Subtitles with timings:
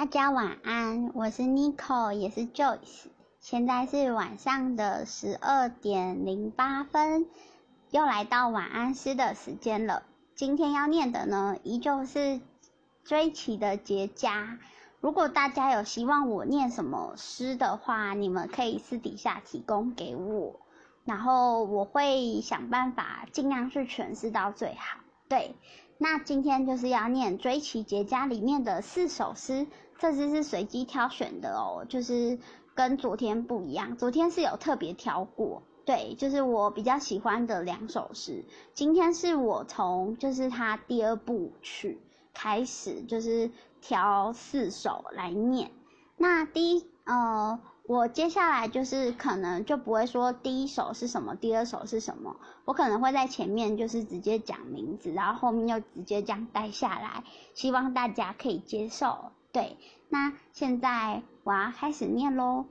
[0.00, 3.08] 大家晚安，我是 Nico，也是 Joyce。
[3.38, 7.26] 现在是晚上的十二点零八分，
[7.90, 10.02] 又来到晚安诗的时间了。
[10.34, 12.40] 今天要念的呢，依旧是
[13.04, 14.56] 追奇的结痂。
[15.02, 20.60] 如果大家有希望我念什么诗的话，你们可以私底下提供给我，
[21.04, 25.00] 然后我会想办法尽量去诠释到最好。
[25.28, 25.54] 对。
[26.02, 29.66] 那今天就是要念《追奇结痂》里面的四首诗，
[30.00, 32.38] 这只是随机挑选的哦，就是
[32.74, 38.44] 跟昨天不一样，昨天是有特别挑过，对，就是我比较喜欢的两首诗。
[38.74, 42.00] 今天是我从就是他第二部曲
[42.34, 43.50] 开始，就是
[43.80, 45.70] 挑四首来念。
[46.16, 47.60] 那第一，呃。
[47.86, 57.24] 我接下来就是可能就不会说第一首是什么，第二首是什么，我可能会在前面就是直接讲名字，然后后面又直接这样带下来，
[57.54, 59.32] 希望大家可以接受。
[59.52, 59.76] 对，
[60.08, 62.66] 那现在我要开始念喽。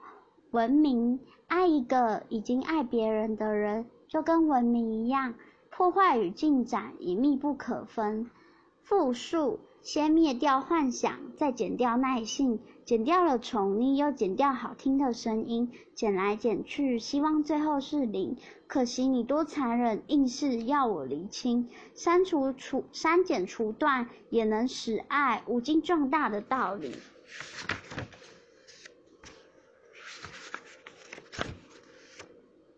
[0.52, 5.34] 文明，爱一个已经爱别人的人，就跟文明一样，
[5.70, 8.30] 破坏与进展已密不可分。
[8.82, 9.60] 复述。
[9.82, 12.60] 先灭掉幻想，再减掉耐性，
[12.90, 18.36] 剪掉了宠溺，又剪掉好听的声音，剪来剪去，希望最后是零。
[18.66, 21.70] 可惜你多残忍，硬是要我厘清。
[21.94, 26.96] 删除除删减除断，也能使爱无尽壮大的道理。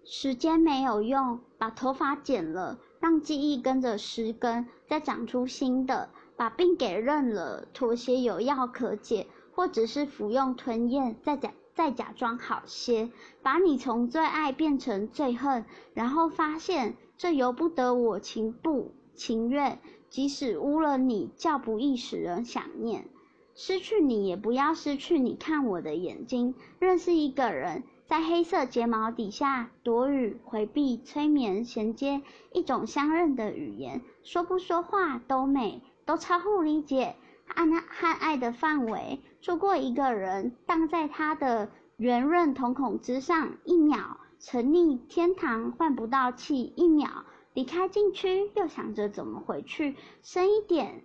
[0.04, 6.10] 时间没有用，把头发剪了，让记忆跟着失根，再长出新的。
[6.36, 19.80] 把病给认了，妥协有药可解，或只是服用吞咽，再假再假装好些，把你从最爱变成最恨，然后发现这由不得我情不情愿，
[20.10, 23.08] 即使污了你，叫不易使人想念。
[23.54, 26.56] 失去你也不要失去你看我的眼睛。
[26.80, 32.22] 认识一个人，在黑色睫毛底下躲雨回避催眠衔接
[32.54, 35.82] 一种相认的语言，说不说话都美。
[36.04, 37.16] 都超乎理解，
[37.56, 51.04] 和和爱的范围，错过一个人，荡在他的圆润瞳孔之上，一秒沉溺天堂，换不到气，一秒离开禁区，又想着怎么回去，深一点，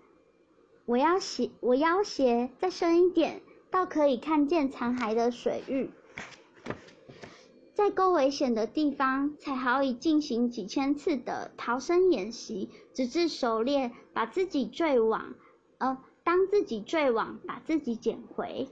[0.85, 5.91] 我要斜，我要斜，再深一点，到可以看见残骸的水域。
[7.75, 15.35] 在够危险的地方，才好以进行几千次的逃生演习，直至熟练，把自己坠网，
[15.77, 18.69] 呃，当自己坠网，把自己捡回。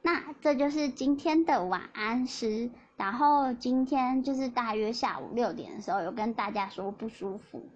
[0.00, 2.70] 那这就是今天的晚安诗。
[2.96, 7.68] 然后今天就是大约下午六点的时候，有跟大家说不舒服，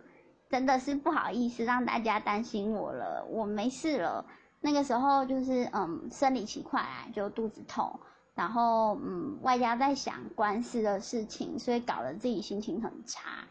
[0.48, 4.24] 真的是不好意思让大家担心我了，我没事了。
[4.62, 8.00] 那个时候就是嗯，生理期快来，就肚子痛。
[8.34, 13.44] 然后，嗯，外加在想官司的事情，所以搞得自己心情很差。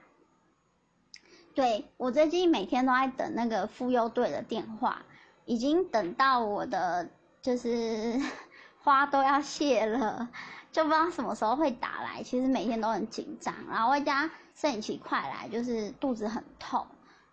[1.55, 5.03] 对我最近每天都在等那个妇幼队的电话，
[5.45, 7.09] 已经等到我的
[7.41, 8.19] 就是
[8.81, 10.29] 花都要谢了，
[10.71, 12.23] 就不知道什么时候会打来。
[12.23, 16.87] 其实每天都很紧张，然后外加生理期快来，就是肚子很痛，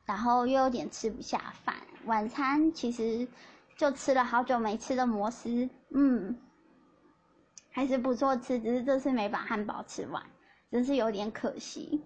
[0.04, 1.74] 然后又有点吃不下饭。
[2.04, 3.26] 晚餐其实
[3.76, 6.38] 就吃了好久没吃的摩斯，嗯。
[7.72, 10.22] 还是不错吃，只是这次没把汉堡吃完，
[10.72, 12.02] 真是有点可惜。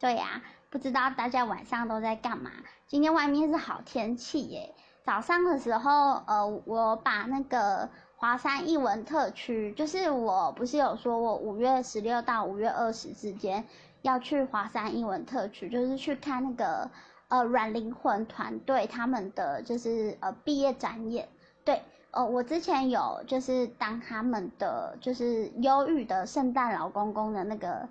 [0.00, 0.42] 对呀，
[0.74, 2.50] 不知道大家晚上都在干嘛？
[2.88, 4.74] 今天外面是好天气耶。
[5.04, 13.64] 早上的时候，呃，我把那个华山艺文特区，就是我不是有说我五月十六到五月二十之间
[14.02, 16.90] 要去华山艺文特区，就是去看那个
[17.28, 21.28] 呃软灵魂团队他们的就是呃毕业展演，
[21.64, 21.80] 对。
[22.10, 27.88] 哦，我之前有就是当他们的就是忧郁的圣诞老公公的那个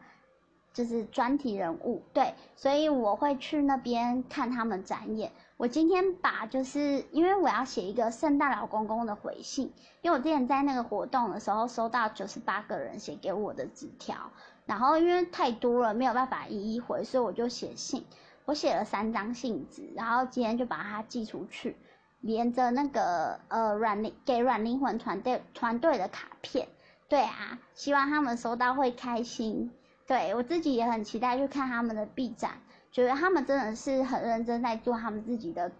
[0.73, 5.31] 就是专题人物，对，所以我会去那边看他们展演。
[5.57, 9.71] 我今天把就是因为我要写一个圣诞老公公的回信，
[10.01, 14.31] 因为我之前在那个活动的时候收到九十八个人写给我的纸条，
[14.65, 18.03] 然后因为太多了没有办法一一回，所以我就写信，
[18.45, 21.77] 我写了三张信纸，然后今天就把它寄出去。
[22.19, 26.69] 连着那个呃软灵给软灵魂团队团队的卡片，
[27.09, 29.71] 对啊，希望他们收到会开心。
[30.07, 32.61] 对我自己也很期待去看他们的 B 展，
[32.91, 35.71] 觉得他们真的是很认真在做他们自己的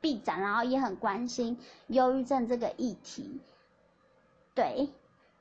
[0.00, 1.58] B 展，然后也很关心
[1.88, 3.40] 忧郁症这个议题。
[4.54, 4.90] 对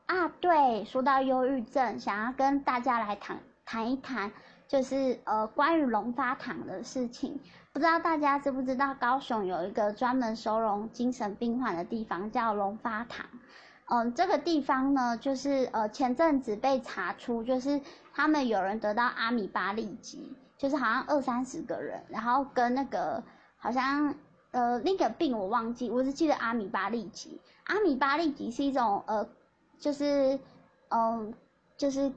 [0.06, 4.32] 啊，对，说到忧郁症，想要跟大家来谈谈一谈。
[4.68, 7.38] 就是呃关于龙发堂的事情。
[7.74, 13.26] 不知道大家知不知道，高雄有一个专门收容精神病患的地方，叫龙发堂。
[13.94, 17.82] 嗯，这个地方呢，就是呃前阵子被查出，就是
[18.14, 23.22] 他们有人得到阿米巴痢疾，就是好像二三十个人，然后跟那个
[23.58, 24.16] 好像
[24.52, 27.42] 呃那个病我忘记，我只记得阿米巴痢疾。
[27.66, 29.28] 阿米巴痢疾是一种呃，
[29.78, 30.40] 就是
[30.88, 31.34] 嗯
[31.76, 32.10] 就是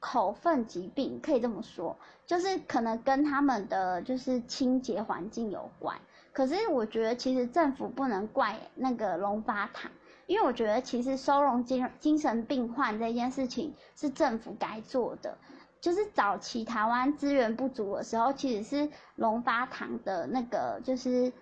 [0.00, 5.96] 口粪疾病，可以这么说，就是可能跟他们的就是清洁环境有关。
[6.32, 9.92] 可是我觉得其实政府不能怪那个龙发堂。
[10.30, 15.36] 因为我觉得，其实收容精精神病患这件事情是政府该做的。
[15.80, 21.32] 就是早期台湾资源不足的时候，其实是龙发堂的那个，就是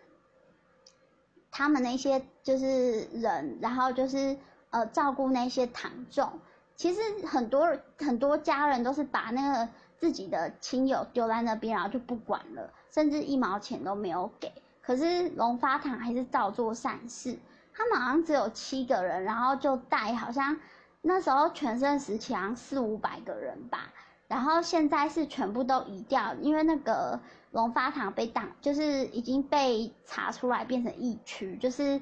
[1.51, 4.39] 他们那些就是人，然后就是
[4.71, 6.41] 呃照顾那些堂众。
[6.75, 9.69] 其实很多很多家人都是把那个
[9.99, 14.51] 自己的亲友丢在那边，然后就不管了，甚至一毛钱都没有给。
[14.81, 17.39] 可是龙发堂还是照做善事。
[17.79, 20.57] 他们好像只有七个人，然后就带好像
[21.01, 23.93] 那时候全盛时期好像四五百个人吧，
[24.27, 27.21] 然后现在是全部都移掉，因为那个
[27.53, 32.01] 龙发堂被挡，就是已经被查出来变成疫区，就是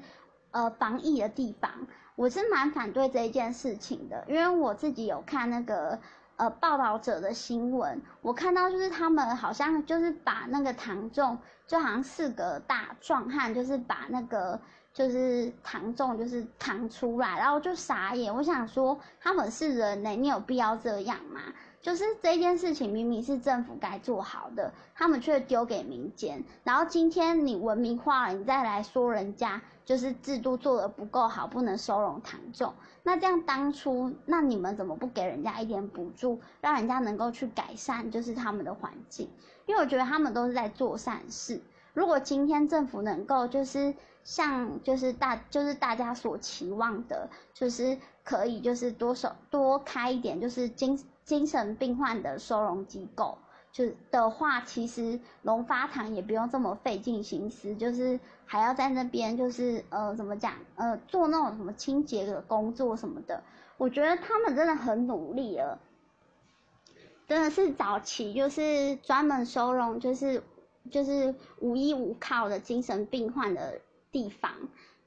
[0.49, 1.69] 呃防疫的地方。
[2.15, 5.99] 我是蛮反对这一件事情的，因为我自己有看那个
[6.37, 11.37] 呃报道者的新闻，我看到就是他们好像就是把那个唐仲，
[11.67, 14.59] 就好像四个大壮汉，就是把那个。
[14.93, 18.33] 就是唐仲就是扛出来，然后就傻眼。
[18.33, 21.39] 我想说，他们是人呢，你有必要这样吗？
[21.87, 26.43] 就是这件事情明明是政府该做好的，他们却丢给民间。
[26.65, 32.73] 然后今天你文明化了，你再来说人家就是制度做的不够好，不能收容唐仲。
[33.03, 39.29] 那这样当初，那你们怎么不给人家一点补助，让人家能够去改善就是他们的环境？
[39.65, 41.61] 因为我觉得他们都是在做善事。
[41.93, 43.95] 如果今天政府能够就是。
[44.27, 53.37] 像就是大就是大家所期望的，就是可以就是多少多开一点，就是经精神病患的收容机构，
[53.71, 63.43] 就的话，其实龙发堂也不用这么费尽心思，就是还要在那边就是呃怎么讲呃做那种什么清洁的工作什么的，
[63.77, 65.79] 我觉得他们真的很努力了，
[67.27, 70.41] 真的是早期就是专门收容就是
[70.89, 73.81] 就是无依无靠的精神病患的。
[74.09, 74.51] 地方，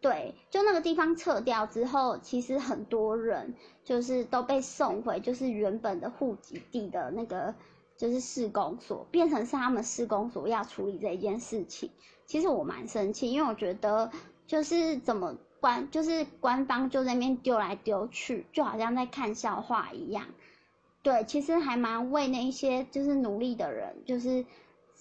[0.00, 3.55] 对，就那个地方撤掉之后，其实很多人
[3.85, 7.55] 就是都被送回，就是原本的户籍地的那个，
[7.99, 11.91] 就是市公所，变成是他们市公所要处理这一件事情。
[12.25, 14.11] 其实我蛮生气，因为我觉得
[14.47, 20.29] 就是怎么官，就是官方就在那边丢来丢去，就好像在看笑话一样。
[21.02, 24.47] 对，其实还蛮为那一些就是努力的人就是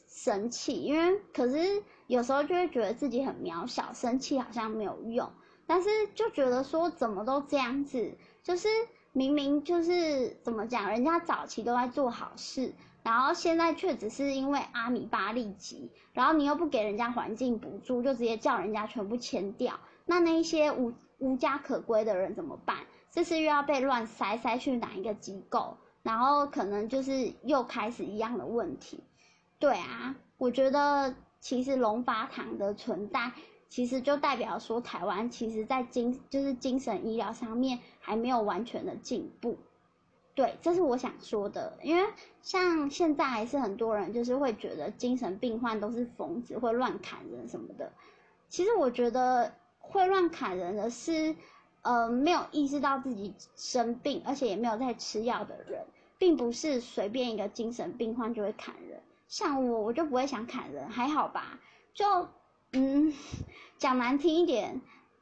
[0.10, 1.84] 生气，因为可是。
[2.10, 5.32] 有时候就会觉得自己很渺小，生气好像没有用，
[5.68, 8.68] 但是就觉得说怎么都这样子，就是
[9.14, 12.74] 明明就是怎么讲，人家早期都在做好事，
[13.04, 22.76] 然后现在却只是因为阿米巴痢疾，然后你又不给人家环境补助，就直接叫人家全部迁掉，那那一些无无家可归的人怎么办？
[23.12, 29.04] 这次又要被乱塞塞去哪一个机构，然后可能就是又开始一样的问题。
[29.60, 31.14] 对啊，我觉得。
[31.40, 33.32] 其实龙发堂的存在，
[33.70, 39.58] 其实就代表说台湾其实在精就是精神医疗上面还没有完全的进步，
[40.36, 41.78] 对，这是我想说的。
[41.82, 42.10] 因为
[42.42, 47.92] 像现在还是很多人就是会觉得精神病患都是疯子，会乱砍人什么的。
[48.50, 51.36] 其实我觉得会乱砍人的是，
[51.84, 55.86] 呃，没有意识到自己生病，而且也没有在吃药的人，
[56.18, 59.02] 并不是随便一个精神病患就会砍人。
[59.30, 61.60] 像我，我就不会想砍人，还好吧？
[61.94, 62.28] 就，
[62.74, 63.14] 嗯，
[63.78, 64.82] 讲难听一点，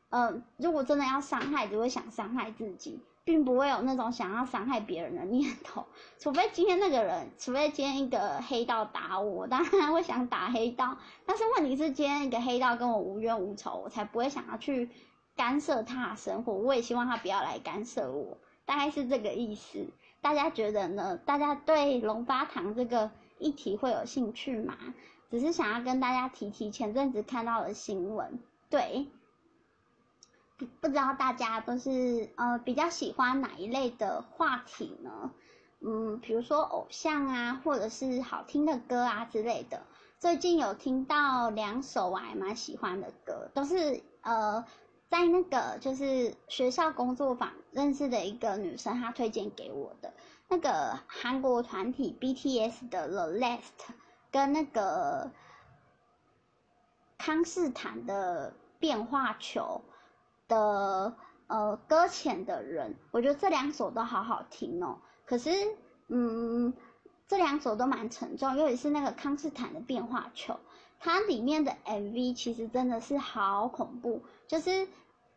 [0.10, 5.86] 呃，如果真的要伤害，只会想伤害自己，并不会有那种想要伤害别人的念头。
[6.20, 10.98] 除非今天那个人，除非今天一个黑道打我，当然会想打黑道。
[11.26, 14.90] 但是问题是，今天一个黑道跟我无冤无仇，我才不会想要去
[15.36, 16.54] 干涉他的生活。
[16.54, 19.86] 我也希望他不要来干涉我，大概是这个意思。
[20.22, 21.18] 大家觉得呢？
[21.18, 23.12] 大家对龙发堂这个？
[23.40, 24.76] 议题会有兴趣吗？
[25.30, 28.40] 只是想要跟大家提提前阵子看到的新闻。
[28.70, 29.08] 对，
[30.58, 35.32] 不不知道大家都是呃比较喜欢哪一类的话题呢？
[35.80, 39.84] 嗯，比如说偶像啊，或者是好听的歌啊之类的。
[40.20, 44.66] 最近有听到两首我还蛮喜欢的歌，都是呃
[45.10, 50.14] 在那个就是学校工作坊认识的一个女生她推荐给我的。
[50.50, 53.92] 那个韩国团体 BTS 的 The Last
[54.32, 55.32] 跟那个
[57.18, 59.82] 康斯坦的变化球
[60.48, 65.00] 的呃搁浅的人，我觉得这两首都好好听哦。
[65.26, 65.50] 可是，
[66.08, 66.74] 嗯，
[67.28, 70.58] 这两首都蛮沉重，尤其是那个康斯坦的变化球，
[71.00, 74.88] 它里面的 MV 其实真的是好恐怖，就是，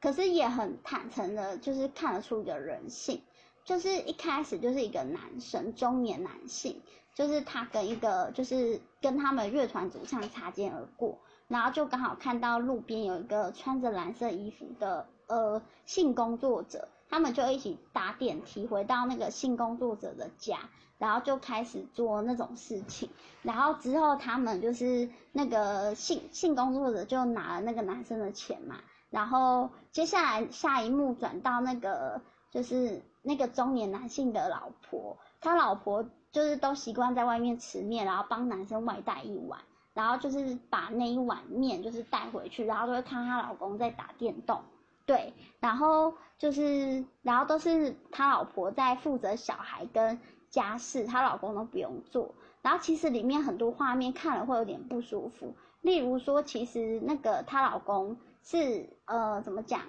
[0.00, 3.22] 可是也很坦诚的，就是看得出一个人性，
[3.64, 6.80] 就是一开始就是一个男生，中年男性，
[7.14, 11.18] 就是他跟一个就是跟他们乐团主唱擦肩而过。
[11.48, 23.10] 然后就刚好看到路边有一个穿着蓝色衣服的呃性工作者，他们就一起搭电梯回到那个性工作者的家，然后就开始做那种事情。
[23.42, 28.76] 然后之后他们就是那个性性工作者就拿了那个男生的钱嘛，
[29.10, 39.60] 然后接下来下一幕转到那个就是那个中年男性的老婆，他老婆就是都习惯在外面吃面，然后帮男生外带一碗。
[39.92, 44.62] 然后就是把那一碗面就是带回去，然后就会看她老公在打电动，
[45.04, 52.32] 对，然后就是然后都是他老婆在负责小孩跟家事，她老公都不用做。
[52.62, 59.82] 然后其实里面很多画面看了会有点不舒服，例如说其实那个她老公是呃怎么讲，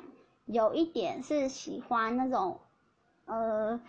[0.52, 2.60] 有一点是喜欢那种
[3.26, 3.80] 呃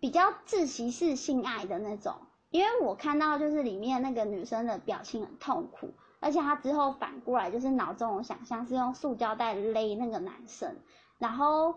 [0.00, 2.14] 比较自习式性爱的那种。
[2.50, 5.88] 因为我看到就是里面那个女生的表情很痛苦，
[6.20, 10.76] 而且她之后反过来就是脑中有想象是用塑胶袋勒那个男生，
[11.16, 11.74] 然后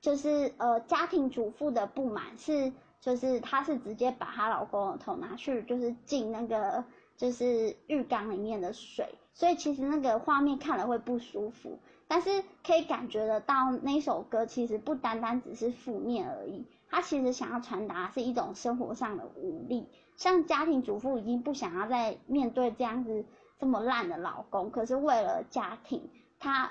[0.00, 6.84] 就是呃家庭主妇的不满是就是她是直接把她老公的头拿去就是进那个
[7.16, 11.80] 就是浴缸里面的水，所以其实那个画面看了会不舒服，
[12.12, 19.88] 但是可以感觉得到那首歌其实不单单只是负面而已，它其实想要传达是一种生活上的无力。
[20.18, 23.24] 像家庭主妇已经不想要再面对这样子
[23.58, 26.70] 这么烂的老公，可是为了家庭，她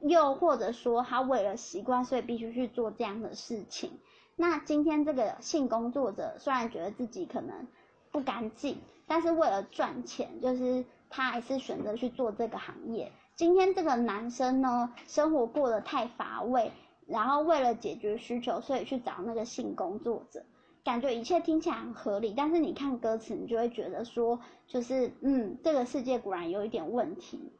[0.00, 3.92] 又或者说她为了习惯，所以必须去做这样的事情。
[4.34, 7.68] 那今天这个性工作者虽然觉得自己可能
[8.10, 13.12] 不干净，但是为了赚钱，就是他还是选择去做这个行业。
[13.40, 16.70] 今天这个男生呢，生活过得太乏味，
[17.06, 20.44] 然后为了解决需求，所以去找那个性工作者。
[20.84, 27.58] 感觉一切听起来很合理，但是你看歌词，你就会觉得说，就是嗯，这个世界果然有一点问题。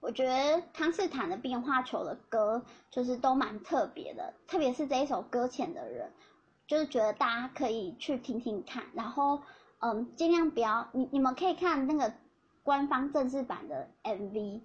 [0.00, 6.12] 我觉得康斯坦的变化球的歌就是都蛮特别的，特别是这一首搁浅的人，
[6.66, 9.40] 就是觉得大家可以去听听看，然后
[9.78, 12.12] 嗯，尽量不要你你们可以看那个
[12.68, 14.60] 官方正式版的 MV，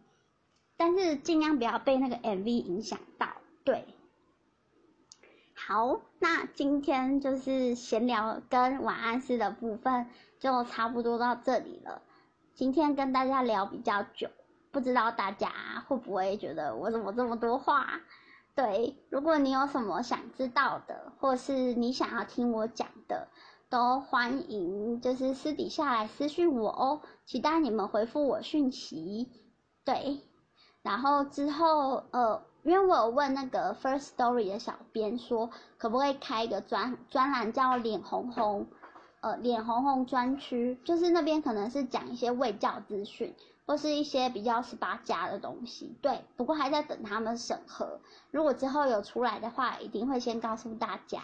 [0.75, 3.29] 但是尽量不要被那个 MV 影响到，
[3.63, 3.87] 对。
[5.55, 12.01] 好，那今天就是闲聊跟晚安诗的部分就差不多到这里了。
[12.53, 14.27] 今天跟大家聊比较久，
[14.69, 15.49] 不知道大家
[15.87, 18.01] 会不会觉得我怎么这么多话？
[18.53, 23.29] 对，如果你有什么想知道的，或是你想要听我讲的，
[23.73, 29.31] 都欢迎就是私底下来私讯我哦，期待你们回复我讯息。
[29.83, 30.19] 对，
[30.83, 32.43] 然后之后呃。
[32.61, 38.67] 因为我有问那个 First Story 的小编说，可不可以开一个专专栏叫“脸红红”，
[39.19, 45.97] 呃，脸红红专区，就是那边可能是讲一些卫教资讯，或是一些比较十八加的东西。
[46.01, 47.99] 对，不过还在等他们审核。
[48.31, 51.21] 如果之后有出来的话，一定会先告诉大家，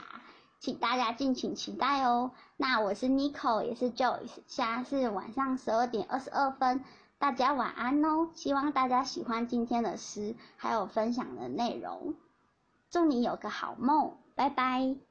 [0.60, 2.32] 请大家敬请期待哦。
[2.58, 6.84] 那我是 Nico，也是 Joyce，现在是晚上十二点二十二分。
[7.18, 8.30] 大家晚安哦！
[8.34, 12.14] 希望大家喜欢今天的诗，还有分享的内容。
[12.90, 15.00] 祝你有个好梦，拜拜。